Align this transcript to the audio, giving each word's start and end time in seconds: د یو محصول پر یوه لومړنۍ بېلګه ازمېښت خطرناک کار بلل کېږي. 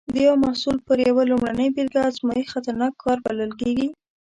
د 0.13 0.15
یو 0.27 0.35
محصول 0.43 0.77
پر 0.87 0.97
یوه 1.07 1.23
لومړنۍ 1.31 1.67
بېلګه 1.75 2.01
ازمېښت 2.09 2.51
خطرناک 2.53 2.93
کار 3.03 3.17
بلل 3.25 3.51
کېږي. 3.61 3.87